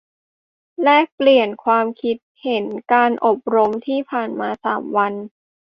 [0.83, 5.13] แลกเปลี่ยน ความคิดเห็นการอบรมที่ผ่านมาสามวัน